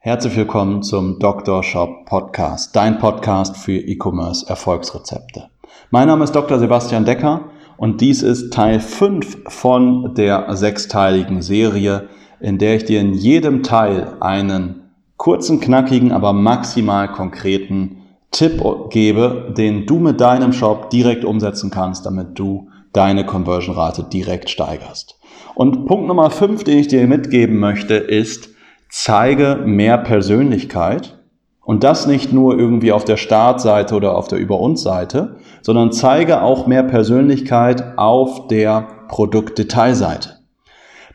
Herzlich 0.00 0.36
willkommen 0.36 0.84
zum 0.84 1.18
Dr. 1.18 1.64
Shop 1.64 2.06
Podcast, 2.06 2.76
dein 2.76 3.00
Podcast 3.00 3.56
für 3.56 3.72
E-Commerce 3.72 4.48
Erfolgsrezepte. 4.48 5.50
Mein 5.90 6.06
Name 6.06 6.22
ist 6.22 6.36
Dr. 6.36 6.60
Sebastian 6.60 7.04
Decker 7.04 7.50
und 7.78 8.00
dies 8.00 8.22
ist 8.22 8.52
Teil 8.52 8.78
5 8.78 9.38
von 9.48 10.14
der 10.14 10.54
sechsteiligen 10.54 11.42
Serie, 11.42 12.08
in 12.38 12.58
der 12.58 12.76
ich 12.76 12.84
dir 12.84 13.00
in 13.00 13.12
jedem 13.12 13.64
Teil 13.64 14.16
einen 14.20 14.88
kurzen, 15.16 15.58
knackigen, 15.58 16.12
aber 16.12 16.32
maximal 16.32 17.10
konkreten 17.10 17.96
Tipp 18.30 18.62
gebe, 18.90 19.52
den 19.58 19.84
du 19.84 19.98
mit 19.98 20.20
deinem 20.20 20.52
Shop 20.52 20.90
direkt 20.90 21.24
umsetzen 21.24 21.72
kannst, 21.72 22.06
damit 22.06 22.38
du 22.38 22.68
deine 22.92 23.26
Conversion-Rate 23.26 24.04
direkt 24.04 24.48
steigerst. 24.48 25.18
Und 25.56 25.86
Punkt 25.86 26.06
Nummer 26.06 26.30
5, 26.30 26.62
den 26.62 26.78
ich 26.78 26.86
dir 26.86 27.04
mitgeben 27.08 27.58
möchte, 27.58 27.94
ist, 27.94 28.50
zeige 28.88 29.56
mehr 29.64 29.98
Persönlichkeit 29.98 31.18
und 31.62 31.84
das 31.84 32.06
nicht 32.06 32.32
nur 32.32 32.58
irgendwie 32.58 32.92
auf 32.92 33.04
der 33.04 33.18
Startseite 33.18 33.94
oder 33.94 34.16
auf 34.16 34.28
der 34.28 34.38
Über 34.38 34.58
uns 34.58 34.82
Seite, 34.82 35.36
sondern 35.60 35.92
zeige 35.92 36.42
auch 36.42 36.66
mehr 36.66 36.82
Persönlichkeit 36.82 37.98
auf 37.98 38.48
der 38.48 38.88
Produktdetailseite. 39.08 40.38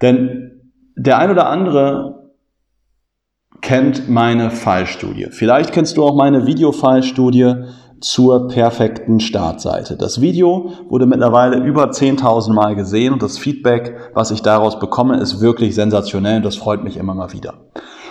Denn 0.01 0.71
der 0.95 1.17
ein 1.17 1.31
oder 1.31 1.49
andere 1.49 2.31
kennt 3.61 4.09
meine 4.09 4.51
Fallstudie. 4.51 5.27
Vielleicht 5.31 5.71
kennst 5.71 5.97
du 5.97 6.03
auch 6.03 6.15
meine 6.15 6.45
Videofallstudie 6.45 7.63
zur 8.03 8.49
perfekten 8.49 9.21
Startseite. 9.21 9.95
Das 9.95 10.19
Video 10.19 10.73
wurde 10.89 11.05
mittlerweile 11.05 11.57
über 11.57 11.85
10.000 11.85 12.51
Mal 12.51 12.75
gesehen 12.75 13.13
und 13.13 13.23
das 13.23 13.37
Feedback, 13.37 13.95
was 14.13 14.29
ich 14.29 14.41
daraus 14.41 14.77
bekomme, 14.77 15.17
ist 15.17 15.39
wirklich 15.39 15.73
sensationell 15.73 16.37
und 16.37 16.45
das 16.45 16.57
freut 16.57 16.83
mich 16.83 16.97
immer 16.97 17.15
mal 17.15 17.31
wieder. 17.31 17.53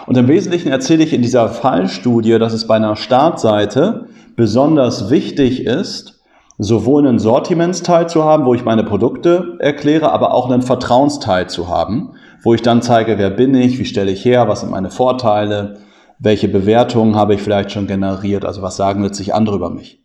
Und 0.06 0.16
im 0.16 0.28
Wesentlichen 0.28 0.72
erzähle 0.72 1.04
ich 1.04 1.12
in 1.12 1.20
dieser 1.20 1.48
Fallstudie, 1.48 2.38
dass 2.38 2.54
es 2.54 2.66
bei 2.66 2.76
einer 2.76 2.96
Startseite 2.96 4.06
besonders 4.34 5.10
wichtig 5.10 5.66
ist, 5.66 6.22
sowohl 6.56 7.06
einen 7.06 7.18
Sortimentsteil 7.18 8.08
zu 8.08 8.24
haben, 8.24 8.46
wo 8.46 8.54
ich 8.54 8.64
meine 8.64 8.84
Produkte 8.84 9.56
erkläre, 9.58 10.10
aber 10.10 10.32
auch 10.32 10.50
einen 10.50 10.62
Vertrauensteil 10.62 11.50
zu 11.50 11.68
haben, 11.68 12.12
wo 12.42 12.54
ich 12.54 12.62
dann 12.62 12.80
zeige, 12.80 13.18
wer 13.18 13.30
bin 13.30 13.54
ich, 13.54 13.78
wie 13.78 13.84
stelle 13.84 14.10
ich 14.10 14.24
her, 14.24 14.48
was 14.48 14.60
sind 14.60 14.70
meine 14.70 14.90
Vorteile, 14.90 15.76
welche 16.22 16.48
Bewertungen 16.48 17.16
habe 17.16 17.34
ich 17.34 17.42
vielleicht 17.42 17.72
schon 17.72 17.88
generiert, 17.88 18.44
also 18.44 18.62
was 18.62 18.76
sagen 18.76 19.02
letztlich 19.02 19.34
andere 19.34 19.56
über 19.56 19.70
mich. 19.70 20.00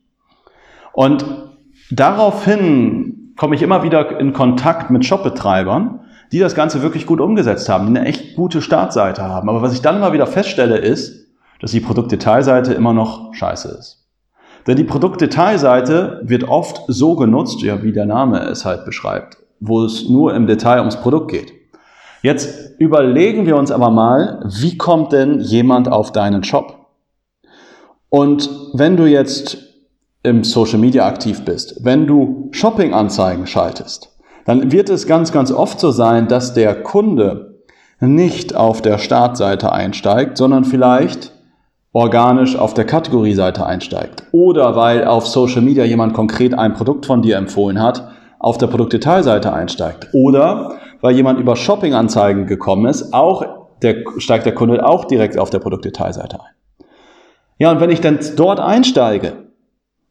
Und 0.92 1.26
daraufhin 1.92 3.34
komme 3.38 3.56
ich 3.56 3.62
immer 3.62 3.84
wieder 3.84 4.20
in 4.20 4.34
Kontakt 4.34 4.90
mit 4.90 5.06
Shopbetreibern, 5.06 6.00
die 6.32 6.40
das 6.40 6.56
Ganze 6.56 6.82
wirklich 6.82 7.06
gut 7.06 7.22
umgesetzt 7.22 7.70
haben, 7.70 7.86
die 7.86 8.00
eine 8.00 8.08
echt 8.08 8.36
gute 8.36 8.64
Startseite 8.64 9.22
haben. 9.22 9.48
Aber 9.48 9.62
was 9.62 9.73
ich 9.73 9.82
dann 9.82 9.98
immer 9.98 10.12
wieder 10.12 10.26
feststelle, 10.26 10.78
ist, 10.78 11.28
dass 11.62 11.72
die 11.72 11.80
Produktdetailseite 11.80 12.73
immer 12.73 12.94
noch 12.94 13.34
scheiße 13.36 13.70
ist. 13.80 14.08
Denn 14.66 14.76
die 14.76 14.84
Produktdetailseite 14.84 16.22
wird 16.23 16.45
oft 16.45 16.82
so 16.88 17.16
genutzt, 17.16 17.61
ja, 17.61 17.84
wie 17.84 17.94
der 17.94 18.08
Name 18.08 18.39
es 18.39 18.66
halt 18.66 18.86
beschreibt, 18.86 19.38
wo 19.60 19.84
es 19.84 20.10
nur 20.10 20.34
im 20.34 20.48
Detail 20.48 20.80
ums 20.80 20.99
Produkt 20.99 21.32
geht. 21.32 21.57
Jetzt 22.27 22.77
überlegen 22.77 23.45
wir 23.45 23.55
uns 23.55 23.71
aber 23.71 23.89
mal, 23.89 24.42
wie 24.43 24.77
kommt 24.77 25.14
denn 25.14 25.39
jemand 25.39 25.89
auf 25.89 26.11
deinen 26.11 26.43
Shop? 26.43 26.88
Und 28.10 28.49
wenn 28.73 28.98
du 28.98 29.05
jetzt 29.05 29.60
im 30.23 30.43
Social 30.43 30.77
Media 30.77 31.08
aktiv 31.08 31.45
bist, 31.45 31.86
wenn 31.86 32.05
du 32.05 32.49
Shopping-Anzeigen 32.52 33.48
schaltest, 33.48 34.10
dann 34.43 34.73
wird 34.73 34.89
es 34.89 35.08
ganz, 35.08 35.32
ganz 35.32 35.54
oft 35.54 35.80
so 35.80 35.92
sein, 35.92 36.27
dass 36.27 36.54
der 36.54 36.83
Kunde 36.83 37.61
nicht 38.02 38.54
auf 38.54 38.82
der 38.82 38.98
Startseite 38.98 39.71
einsteigt, 39.71 40.37
sondern 40.37 40.66
vielleicht 40.66 41.32
organisch 41.93 42.58
auf 42.58 42.73
der 42.73 42.83
Kategorieseite 42.83 43.66
einsteigt. 43.66 44.23
Oder 44.33 44.76
weil 44.76 45.05
auf 45.05 45.26
Social 45.26 45.61
Media 45.61 45.86
jemand 45.86 46.14
konkret 46.14 46.54
ein 46.54 46.73
Produkt 46.73 47.05
von 47.05 47.21
dir 47.21 47.37
empfohlen 47.37 47.82
hat, 47.82 48.10
auf 48.37 48.58
der 48.58 48.67
Produktdetailseite 48.67 49.54
einsteigt. 49.54 50.10
Oder 50.11 50.77
weil 51.02 51.16
jemand 51.16 51.40
über 51.40 51.56
Shopping-Anzeigen 51.56 52.48
gekommen 52.48 52.86
ist, 52.86 53.14
auch 53.14 53.46
der, 53.82 54.04
steigt 54.18 54.46
der 54.46 54.56
Kunde 54.56 54.86
auch 54.86 55.06
direkt 55.06 55.38
auf 55.38 55.50
der 55.50 55.60
Produktdetailseite 55.60 56.40
ein. 56.40 56.86
Ja, 57.60 57.72
und 57.72 57.80
wenn 57.80 57.90
ich 57.90 58.02
dann 58.02 58.20
dort 58.36 58.60
einsteige, 58.60 59.34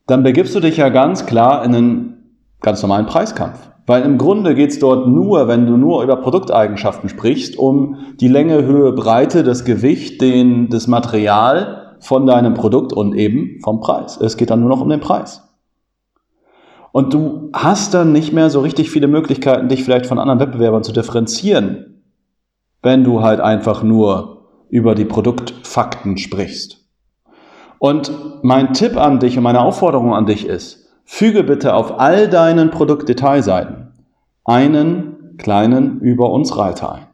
dann 0.06 0.22
begibst 0.22 0.54
du 0.54 0.60
dich 0.60 0.76
ja 0.76 0.88
ganz 0.88 1.26
klar 1.26 1.64
in 1.64 1.74
einen 1.74 2.16
ganz 2.60 2.82
normalen 2.82 3.06
Preiskampf. 3.06 3.58
Weil 3.86 4.02
im 4.02 4.18
Grunde 4.18 4.56
geht 4.56 4.70
es 4.70 4.80
dort 4.80 5.06
nur, 5.06 5.46
wenn 5.46 5.66
du 5.66 5.76
nur 5.76 6.02
über 6.02 6.16
Produkteigenschaften 6.16 7.08
sprichst, 7.08 7.56
um 7.56 7.98
die 8.20 8.26
Länge, 8.26 8.64
Höhe, 8.64 8.92
Breite, 8.92 9.44
das 9.44 9.64
Gewicht, 9.64 10.20
den, 10.20 10.68
das 10.68 10.88
Material 10.88 11.96
von 12.00 12.26
deinem 12.26 12.54
Produkt 12.54 12.92
und 12.92 13.14
eben 13.14 13.60
vom 13.62 13.80
Preis. 13.80 14.18
Es 14.20 14.36
geht 14.36 14.50
dann 14.50 14.60
nur 14.60 14.68
noch 14.68 14.80
um 14.80 14.88
den 14.88 15.00
Preis. 15.00 15.45
Und 16.96 17.12
du 17.12 17.50
hast 17.52 17.92
dann 17.92 18.12
nicht 18.12 18.32
mehr 18.32 18.48
so 18.48 18.60
richtig 18.60 18.90
viele 18.90 19.06
Möglichkeiten, 19.06 19.68
dich 19.68 19.84
vielleicht 19.84 20.06
von 20.06 20.18
anderen 20.18 20.40
Wettbewerbern 20.40 20.82
zu 20.82 20.92
differenzieren, 20.92 22.02
wenn 22.80 23.04
du 23.04 23.20
halt 23.20 23.38
einfach 23.38 23.82
nur 23.82 24.46
über 24.70 24.94
die 24.94 25.04
Produktfakten 25.04 26.16
sprichst. 26.16 26.86
Und 27.78 28.10
mein 28.42 28.72
Tipp 28.72 28.96
an 28.96 29.18
dich 29.18 29.36
und 29.36 29.42
meine 29.42 29.60
Aufforderung 29.60 30.14
an 30.14 30.24
dich 30.24 30.46
ist, 30.46 30.88
füge 31.04 31.44
bitte 31.44 31.74
auf 31.74 32.00
all 32.00 32.28
deinen 32.28 32.70
Produktdetailseiten 32.70 33.92
einen 34.46 35.36
kleinen 35.36 36.00
Über 36.00 36.30
uns 36.30 36.56
Reiter 36.56 36.94
ein. 36.94 37.06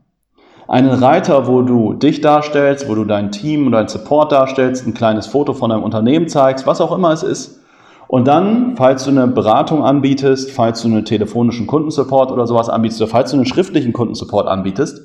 Einen 0.68 0.90
Reiter, 0.90 1.48
wo 1.48 1.62
du 1.62 1.94
dich 1.94 2.20
darstellst, 2.20 2.88
wo 2.88 2.94
du 2.94 3.04
dein 3.04 3.32
Team 3.32 3.66
und 3.66 3.72
dein 3.72 3.88
Support 3.88 4.30
darstellst, 4.30 4.86
ein 4.86 4.94
kleines 4.94 5.26
Foto 5.26 5.54
von 5.54 5.70
deinem 5.70 5.82
Unternehmen 5.82 6.28
zeigst, 6.28 6.68
was 6.68 6.80
auch 6.80 6.96
immer 6.96 7.10
es 7.10 7.24
ist, 7.24 7.61
und 8.12 8.28
dann, 8.28 8.76
falls 8.76 9.04
du 9.04 9.10
eine 9.10 9.26
Beratung 9.26 9.82
anbietest, 9.82 10.50
falls 10.50 10.82
du 10.82 10.88
einen 10.88 11.06
telefonischen 11.06 11.66
Kundensupport 11.66 12.30
oder 12.30 12.46
sowas 12.46 12.68
anbietest, 12.68 13.00
oder 13.00 13.10
falls 13.10 13.30
du 13.30 13.38
einen 13.38 13.46
schriftlichen 13.46 13.94
Kundensupport 13.94 14.48
anbietest, 14.48 15.00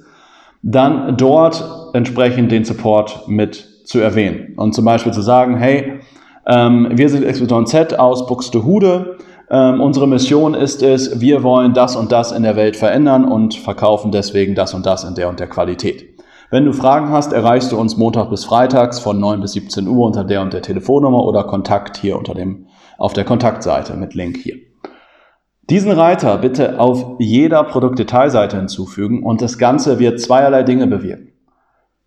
dann 0.61 1.15
dort 1.15 1.63
entsprechend 1.93 2.51
den 2.51 2.65
Support 2.65 3.29
mit 3.29 3.85
zu 3.85 3.99
erwähnen. 3.99 4.55
Und 4.57 4.75
zum 4.75 4.83
Beispiel 4.83 5.13
zu 5.13 5.21
sagen, 5.21 5.55
hey, 5.55 6.01
ähm, 6.47 6.89
wir 6.95 7.07
sind 7.07 7.25
XYZ 7.25 7.93
aus 7.93 8.27
Buxtehude. 8.27 9.15
Ähm, 9.49 9.79
unsere 9.79 10.05
Mission 10.05 10.53
ist 10.53 10.83
es, 10.83 11.21
wir 11.21 11.43
wollen 11.43 11.73
das 11.73 11.95
und 11.95 12.11
das 12.11 12.33
in 12.33 12.43
der 12.43 12.57
Welt 12.57 12.75
verändern 12.75 13.23
und 13.23 13.55
verkaufen 13.55 14.11
deswegen 14.11 14.53
das 14.53 14.73
und 14.73 14.85
das 14.85 15.05
in 15.05 15.15
der 15.15 15.29
und 15.29 15.39
der 15.39 15.47
Qualität. 15.47 16.16
Wenn 16.49 16.63
du 16.63 16.71
Fragen 16.71 17.09
hast, 17.09 17.33
erreichst 17.33 17.73
du 17.73 17.77
uns 17.77 17.97
Montag 17.97 18.29
bis 18.29 18.45
Freitags 18.45 18.99
von 18.99 19.19
9 19.19 19.41
bis 19.41 19.51
17 19.51 19.85
Uhr 19.85 20.05
unter 20.05 20.23
der 20.23 20.41
und 20.41 20.53
der 20.53 20.61
Telefonnummer 20.61 21.25
oder 21.25 21.43
Kontakt 21.43 21.97
hier 21.97 22.17
unter 22.17 22.33
dem 22.33 22.67
auf 22.97 23.11
der 23.11 23.25
Kontaktseite 23.25 23.97
mit 23.97 24.13
Link 24.13 24.37
hier. 24.37 24.55
Diesen 25.69 25.91
Reiter 25.91 26.37
bitte 26.37 26.79
auf 26.79 27.17
jeder 27.19 27.65
Produktdetailseite 27.65 28.55
hinzufügen 28.55 29.23
und 29.23 29.41
das 29.41 29.57
Ganze 29.57 29.99
wird 29.99 30.21
zweierlei 30.21 30.63
Dinge 30.63 30.87
bewirken. 30.87 31.33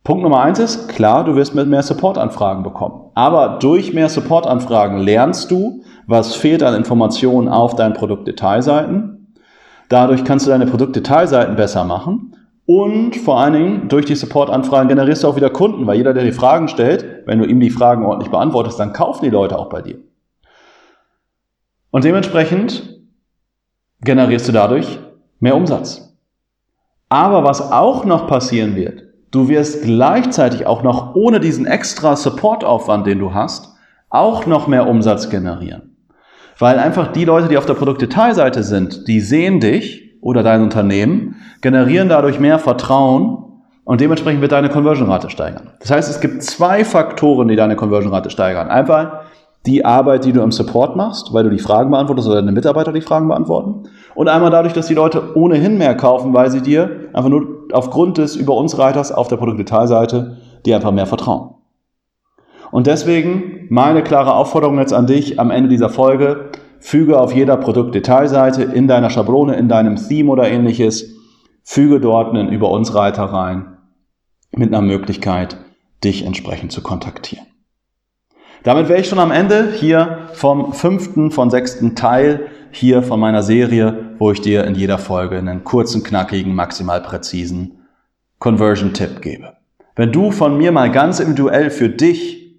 Punkt 0.05 0.23
Nummer 0.23 0.41
eins 0.41 0.59
ist, 0.59 0.89
klar, 0.89 1.25
du 1.25 1.37
wirst 1.37 1.55
mit 1.55 1.69
mehr 1.69 1.83
Supportanfragen 1.83 2.63
bekommen. 2.63 3.11
Aber 3.15 3.59
durch 3.59 3.93
mehr 3.93 4.09
Supportanfragen 4.09 5.01
lernst 5.01 5.51
du, 5.51 5.83
was 6.07 6.35
fehlt 6.35 6.63
an 6.63 6.75
Informationen 6.75 7.49
auf 7.49 7.77
deinen 7.77 7.93
Produktdetailseiten. 7.93 9.35
Dadurch 9.91 10.25
kannst 10.25 10.47
du 10.47 10.51
deine 10.51 10.65
Produktdetailseiten 10.65 11.57
besser 11.57 11.85
machen. 11.85 12.30
Und 12.73 13.17
vor 13.17 13.41
allen 13.41 13.55
Dingen 13.55 13.89
durch 13.89 14.07
die 14.07 14.15
Supportanfragen 14.15 14.87
generierst 14.87 15.25
du 15.25 15.27
auch 15.27 15.35
wieder 15.35 15.51
Kunden, 15.51 15.89
weil 15.89 15.97
jeder, 15.97 16.15
der 16.15 16.23
die 16.23 16.31
Fragen 16.31 16.69
stellt, 16.69 17.27
wenn 17.27 17.41
du 17.41 17.45
ihm 17.45 17.59
die 17.59 17.69
Fragen 17.69 18.07
ordentlich 18.07 18.31
beantwortest, 18.31 18.79
dann 18.79 18.93
kaufen 18.93 19.25
die 19.25 19.31
Leute 19.31 19.59
auch 19.59 19.69
bei 19.69 19.83
dir. 19.83 19.97
Und 21.91 22.05
dementsprechend 22.05 23.01
generierst 24.03 24.47
du 24.47 24.53
dadurch 24.53 25.01
mehr 25.41 25.57
Umsatz. 25.57 26.17
Aber 27.09 27.43
was 27.43 27.73
auch 27.73 28.05
noch 28.05 28.29
passieren 28.29 28.77
wird, 28.77 29.03
du 29.33 29.49
wirst 29.49 29.83
gleichzeitig 29.83 30.65
auch 30.65 30.85
noch 30.85 31.17
ohne 31.17 31.41
diesen 31.41 31.67
extra 31.67 32.15
Supportaufwand, 32.15 33.05
den 33.05 33.19
du 33.19 33.35
hast, 33.35 33.75
auch 34.11 34.47
noch 34.47 34.69
mehr 34.69 34.87
Umsatz 34.87 35.29
generieren. 35.29 35.97
Weil 36.57 36.79
einfach 36.79 37.11
die 37.11 37.25
Leute, 37.25 37.49
die 37.49 37.59
auf 37.59 37.67
der 37.67 37.75
Produktdetailseite 37.75 38.63
sind, 38.63 39.09
die 39.09 39.21
sehen 39.21 39.59
dich 39.59 40.10
oder 40.21 40.43
dein 40.43 40.63
Unternehmen, 40.63 41.37
generieren 41.61 42.09
dadurch 42.09 42.39
mehr 42.39 42.59
Vertrauen 42.59 43.45
Und 43.91 44.01
dementsprechend 44.01 44.41
wird 44.41 44.53
deine 44.53 44.69
Conversion-Rate 44.69 45.31
steigern. 45.31 45.71
Das 45.81 45.91
heißt, 45.91 46.09
es 46.09 46.21
gibt 46.21 46.45
zwei 46.45 46.85
Faktoren, 46.85 47.49
die 47.49 47.57
deine 47.57 47.75
Conversion-Rate 47.75 48.31
steigern. 48.31 48.69
Einfach 48.69 49.23
die 49.67 49.85
Arbeit, 49.85 50.25
die 50.25 50.33
du 50.33 50.43
im 50.43 50.53
Support 50.53 50.95
machst, 50.95 51.35
weil 51.35 51.45
du 51.45 51.51
die 51.51 51.59
Fragen 51.59 51.91
beantwortest 51.91 52.29
oder 52.29 52.37
deine 52.37 52.53
Mitarbeiter 52.53 52.93
die 52.93 53.01
Fragen 53.01 53.27
beantworten. 53.27 53.89
Und 54.15 54.29
einmal 54.29 54.51
dadurch, 54.51 54.75
dass 54.75 54.87
die 54.87 54.95
Leute 54.95 55.37
ohnehin 55.37 55.77
mehr 55.77 55.97
kaufen, 55.97 56.33
weil 56.33 56.51
sie 56.53 56.63
dir 56.63 57.09
einfach 57.13 57.31
nur 57.31 57.67
aufgrund 57.73 58.19
des 58.19 58.37
über 58.37 58.55
uns 58.55 58.79
Reiters 58.79 59.13
auf 59.13 59.29
der 59.29 59.37
Produktdetailseite 59.37 60.37
dir 60.65 60.77
einfach 60.77 60.93
mehr 60.93 61.07
vertrauen. 61.07 61.55
Und 62.71 62.87
deswegen 62.87 63.67
meine 63.71 64.03
klare 64.03 64.35
Aufforderung 64.35 64.79
jetzt 64.79 64.93
an 64.93 65.07
dich 65.07 65.41
am 65.41 65.51
Ende 65.51 65.69
dieser 65.69 65.89
Folge, 65.89 66.51
füge 66.81 67.21
auf 67.21 67.35
jeder 67.35 67.57
Produktdetailseite 67.57 68.63
in 68.65 68.89
deiner 68.89 69.11
Schablone, 69.11 69.55
in 69.55 69.69
deinem 69.69 69.97
Theme 69.97 70.31
oder 70.31 70.51
ähnliches, 70.51 71.15
füge 71.63 72.01
dort 72.01 72.35
einen 72.35 72.49
über 72.51 72.71
uns 72.71 72.95
Reiter 72.95 73.25
rein 73.25 73.77
mit 74.51 74.75
einer 74.75 74.83
Möglichkeit, 74.83 75.59
dich 76.03 76.25
entsprechend 76.25 76.73
zu 76.73 76.83
kontaktieren. 76.83 77.47
Damit 78.63 78.89
wäre 78.89 79.01
ich 79.01 79.09
schon 79.09 79.19
am 79.19 79.31
Ende 79.31 79.73
hier 79.73 80.29
vom 80.33 80.73
fünften 80.73 81.31
von 81.31 81.51
sechsten 81.51 81.95
Teil 81.95 82.49
hier 82.73 83.03
von 83.03 83.19
meiner 83.19 83.43
Serie, 83.43 84.17
wo 84.19 84.33
ich 84.33 84.41
dir 84.41 84.65
in 84.65 84.75
jeder 84.75 84.99
Folge 84.99 85.39
einen 85.39 85.65
kurzen, 85.65 86.03
knackigen, 86.03 86.55
maximal 86.55 87.01
präzisen 87.01 87.79
Conversion-Tipp 88.39 89.23
gebe. 89.23 89.55
Wenn 89.97 90.13
du 90.13 90.31
von 90.31 90.57
mir 90.57 90.73
mal 90.73 90.91
ganz 90.91 91.21
individuell 91.21 91.71
für 91.71 91.89
dich 91.89 92.59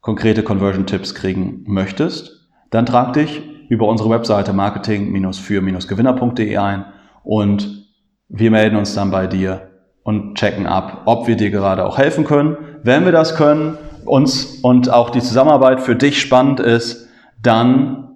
konkrete 0.00 0.42
Conversion-Tipps 0.42 1.14
kriegen 1.14 1.64
möchtest, 1.66 2.39
dann 2.70 2.86
trag 2.86 3.12
dich 3.12 3.42
über 3.68 3.86
unsere 3.86 4.10
Webseite 4.10 4.52
marketing-für-gewinner.de 4.52 6.56
ein 6.56 6.84
und 7.22 7.86
wir 8.28 8.50
melden 8.50 8.76
uns 8.76 8.94
dann 8.94 9.10
bei 9.10 9.26
dir 9.26 9.68
und 10.02 10.36
checken 10.36 10.66
ab, 10.66 11.02
ob 11.04 11.28
wir 11.28 11.36
dir 11.36 11.50
gerade 11.50 11.84
auch 11.84 11.98
helfen 11.98 12.24
können. 12.24 12.56
Wenn 12.82 13.04
wir 13.04 13.12
das 13.12 13.36
können, 13.36 13.76
uns 14.04 14.60
und 14.62 14.90
auch 14.90 15.10
die 15.10 15.20
Zusammenarbeit 15.20 15.80
für 15.80 15.94
dich 15.94 16.20
spannend 16.20 16.60
ist, 16.60 17.08
dann 17.42 18.08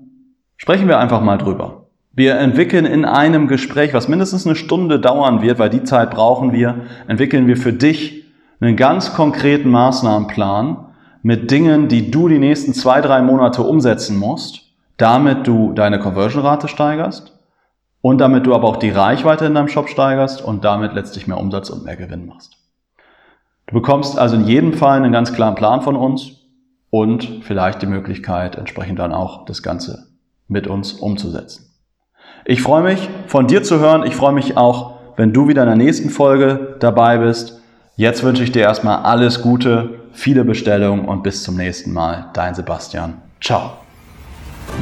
sprechen 0.57 0.89
wir 0.89 0.99
einfach 0.99 1.21
mal 1.21 1.39
drüber. 1.39 1.89
Wir 2.12 2.37
entwickeln 2.37 2.87
in 2.87 3.05
einem 3.05 3.49
Gespräch, 3.49 3.93
was 3.93 4.09
mindestens 4.09 4.47
eine 4.47 4.55
Stunde 4.55 5.00
dauern 5.00 5.43
wird, 5.43 5.59
weil 5.59 5.71
die 5.71 5.83
Zeit 5.83 6.12
brauchen 6.12 6.53
wir, 6.53 6.83
entwickeln 7.09 7.47
wir 7.47 7.57
für 7.57 7.73
dich 7.73 8.25
einen 8.61 8.77
ganz 8.77 9.15
konkreten 9.15 9.71
Maßnahmenplan 9.71 10.94
mit 11.25 11.50
Dingen, 11.50 11.88
die 11.88 12.11
du 12.11 12.29
die 12.29 12.38
nächsten 12.38 12.75
zwei, 12.75 13.00
drei 13.00 13.23
Monate 13.23 13.62
umsetzen 13.62 14.19
musst, 14.19 14.61
damit 14.99 15.47
du 15.47 15.73
deine 15.73 15.99
Conversion-Rate 15.99 16.69
steigerst 16.69 17.32
und 18.03 18.19
damit 18.19 18.47
du 18.47 18.55
aber 18.55 18.69
auch 18.69 18.76
die 18.76 18.91
Reichweite 18.91 19.47
in 19.47 19.55
deinem 19.55 19.69
Shop 19.69 19.88
steigerst 19.88 20.44
und 20.44 20.65
damit 20.65 20.93
letztlich 20.93 21.26
mehr 21.26 21.38
Umsatz 21.38 21.71
und 21.71 21.82
mehr 21.82 21.97
Gewinn 21.97 22.26
machst. 22.26 22.59
Du 23.67 23.75
bekommst 23.75 24.19
also 24.19 24.37
in 24.37 24.44
jedem 24.44 24.75
Fall 24.75 24.99
einen 24.99 25.12
ganz 25.12 25.32
klaren 25.32 25.55
Plan 25.55 25.81
von 25.81 25.97
uns 25.97 26.43
und 26.91 27.41
vielleicht 27.41 27.81
die 27.81 27.87
Möglichkeit, 27.87 28.56
entsprechend 28.56 28.99
dann 28.99 29.15
auch 29.15 29.47
das 29.47 29.62
Ganze 29.62 30.09
mit 30.47 30.67
uns 30.67 30.93
umzusetzen. 30.93 31.73
Ich 32.44 32.61
freue 32.61 32.82
mich, 32.82 33.09
von 33.29 33.47
dir 33.47 33.62
zu 33.62 33.81
hören. 33.81 34.05
Ich 34.05 34.15
freue 34.15 34.35
mich 34.35 34.59
auch, 34.59 34.97
wenn 35.17 35.32
du 35.32 35.49
wieder 35.49 35.62
in 35.62 35.69
der 35.69 35.76
nächsten 35.79 36.11
Folge 36.11 36.76
dabei 36.81 37.17
bist. 37.17 37.62
Jetzt 37.96 38.23
wünsche 38.23 38.43
ich 38.43 38.52
dir 38.52 38.62
erstmal 38.62 39.05
alles 39.05 39.43
Gute, 39.43 40.00
viele 40.12 40.44
Bestellungen 40.44 41.05
und 41.05 41.23
bis 41.23 41.43
zum 41.43 41.56
nächsten 41.56 41.93
Mal. 41.93 42.31
Dein 42.35 42.55
Sebastian. 42.55 43.14
Ciao. 43.41 43.79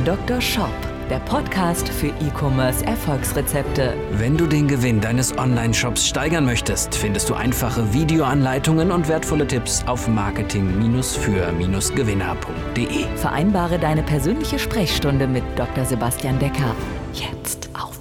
Dr. 0.05 0.41
Shop 0.41 0.71
der 1.13 1.19
Podcast 1.19 1.89
für 1.91 2.07
E-Commerce 2.07 2.87
Erfolgsrezepte. 2.87 3.93
Wenn 4.13 4.39
du 4.39 4.47
den 4.47 4.67
Gewinn 4.67 4.99
deines 4.99 5.37
Online-Shops 5.37 6.07
steigern 6.07 6.47
möchtest, 6.47 6.95
findest 6.95 7.29
du 7.29 7.35
einfache 7.35 7.93
Videoanleitungen 7.93 8.91
und 8.91 9.09
wertvolle 9.09 9.47
Tipps 9.47 9.85
auf 9.87 10.09
marketing-für-gewinner.de. 10.09 13.05
Vereinbare 13.17 13.79
deine 13.79 14.03
persönliche 14.03 14.59
Sprechstunde 14.59 15.27
mit 15.27 15.45
Dr. 15.55 15.85
Sebastian 15.85 16.39
Decker 16.39 16.75
jetzt 17.13 17.69
auf 17.75 17.92